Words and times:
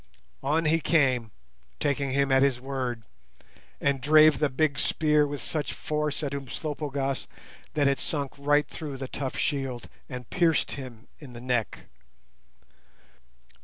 On 0.41 0.65
he 0.65 0.79
came, 0.79 1.29
taking 1.79 2.09
him 2.09 2.31
at 2.31 2.41
his 2.41 2.59
word, 2.59 3.03
and 3.79 4.01
drave 4.01 4.39
the 4.39 4.49
big 4.49 4.79
spear 4.79 5.27
with 5.27 5.43
such 5.43 5.73
force 5.75 6.23
at 6.23 6.33
Umslopogaas 6.33 7.27
that 7.75 7.87
it 7.87 7.99
sunk 7.99 8.31
right 8.39 8.67
through 8.67 8.97
the 8.97 9.07
tough 9.07 9.37
shield 9.37 9.87
and 10.09 10.27
pierced 10.31 10.71
him 10.71 11.07
in 11.19 11.33
the 11.33 11.39
neck. 11.41 11.81